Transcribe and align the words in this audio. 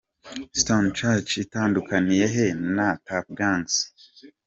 Stone 0.61 0.89
Church 0.99 1.31
itandukaniye 1.43 2.25
he 2.35 2.47
na 2.75 2.87
Tuff 3.05 3.25
Gangz?. 3.37 3.75